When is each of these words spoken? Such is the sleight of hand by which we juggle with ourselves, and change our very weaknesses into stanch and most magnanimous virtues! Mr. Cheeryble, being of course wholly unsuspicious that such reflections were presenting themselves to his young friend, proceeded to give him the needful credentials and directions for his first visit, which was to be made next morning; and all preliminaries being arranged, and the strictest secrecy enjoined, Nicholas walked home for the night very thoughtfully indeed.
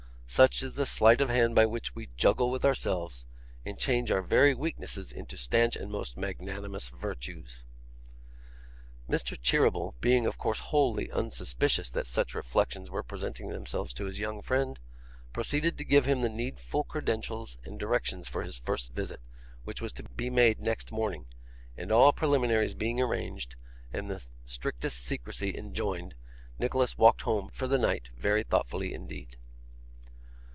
Such 0.33 0.63
is 0.63 0.75
the 0.75 0.85
sleight 0.85 1.19
of 1.19 1.27
hand 1.27 1.55
by 1.55 1.65
which 1.65 1.93
we 1.93 2.07
juggle 2.15 2.51
with 2.51 2.63
ourselves, 2.63 3.27
and 3.65 3.77
change 3.77 4.11
our 4.11 4.21
very 4.21 4.53
weaknesses 4.55 5.11
into 5.11 5.35
stanch 5.37 5.75
and 5.75 5.91
most 5.91 6.15
magnanimous 6.15 6.87
virtues! 6.87 7.65
Mr. 9.09 9.37
Cheeryble, 9.37 9.95
being 9.99 10.25
of 10.25 10.37
course 10.37 10.59
wholly 10.59 11.11
unsuspicious 11.11 11.89
that 11.89 12.07
such 12.07 12.33
reflections 12.33 12.89
were 12.89 13.03
presenting 13.03 13.49
themselves 13.49 13.93
to 13.95 14.05
his 14.05 14.19
young 14.19 14.41
friend, 14.41 14.79
proceeded 15.33 15.77
to 15.77 15.83
give 15.83 16.05
him 16.05 16.21
the 16.21 16.29
needful 16.29 16.85
credentials 16.85 17.57
and 17.65 17.77
directions 17.77 18.29
for 18.29 18.43
his 18.43 18.57
first 18.57 18.93
visit, 18.93 19.19
which 19.65 19.81
was 19.81 19.91
to 19.91 20.03
be 20.03 20.29
made 20.29 20.61
next 20.61 20.93
morning; 20.93 21.25
and 21.75 21.91
all 21.91 22.13
preliminaries 22.13 22.73
being 22.73 23.01
arranged, 23.01 23.57
and 23.91 24.09
the 24.09 24.25
strictest 24.45 24.99
secrecy 25.03 25.53
enjoined, 25.57 26.15
Nicholas 26.57 26.97
walked 26.97 27.23
home 27.23 27.49
for 27.51 27.67
the 27.67 27.77
night 27.77 28.07
very 28.15 28.43
thoughtfully 28.43 28.93
indeed. 28.93 29.35